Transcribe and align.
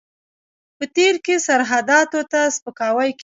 په 0.77 0.85
تېر 0.95 1.15
کې 1.25 1.35
سرحداتو 1.47 2.21
ته 2.31 2.41
سپکاوی 2.55 3.09
کېده. 3.13 3.19